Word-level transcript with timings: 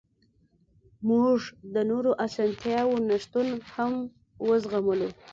موږ 1.09 1.37
د 1.73 1.75
نورو 1.91 2.11
اسانتیاوو 2.25 3.01
نشتون 3.09 3.47
هم 3.73 3.93
وزغملو 4.47 5.09